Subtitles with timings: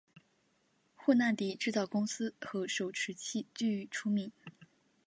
[0.95, 4.31] 霍纳迪制造公司和手装器具出名。